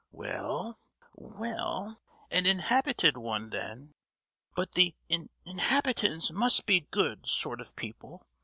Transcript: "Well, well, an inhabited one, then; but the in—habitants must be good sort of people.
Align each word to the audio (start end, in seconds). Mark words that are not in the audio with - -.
"Well, 0.09 0.79
well, 1.13 2.01
an 2.31 2.47
inhabited 2.47 3.17
one, 3.17 3.51
then; 3.51 3.93
but 4.55 4.71
the 4.71 4.95
in—habitants 5.09 6.31
must 6.31 6.65
be 6.65 6.87
good 6.89 7.27
sort 7.27 7.61
of 7.61 7.75
people. 7.75 8.25